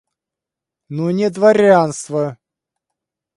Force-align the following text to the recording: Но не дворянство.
Но 0.89 1.11
не 1.11 1.29
дворянство. 1.29 2.39